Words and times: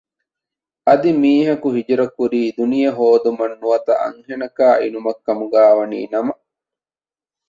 އަދި 0.87 1.09
މީހަކު 1.21 1.67
ހިޖުރަ 1.75 2.05
ކުރީ 2.15 2.41
ދުނިޔެ 2.57 2.89
ހޯދުމަށް 2.97 3.57
ނުވަތަ 3.61 3.93
އަންހެނަކާ 4.01 4.67
އިނުމަށް 4.81 5.21
ކަމުގައި 5.25 5.75
ވަނީ 5.77 5.99
ނަމަ 6.13 6.33